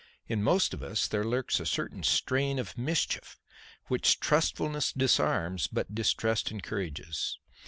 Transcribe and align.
In 0.27 0.41
most 0.41 0.73
of 0.73 0.81
us 0.81 1.07
there 1.07 1.23
lurks 1.23 1.59
a 1.59 1.65
certain 1.67 2.01
strain 2.01 2.57
of 2.57 2.75
mischief 2.75 3.37
which 3.85 4.19
trustfulness 4.19 4.91
disarms 4.93 5.67
but 5.67 5.93
distrust 5.93 6.49
encourages. 6.49 7.37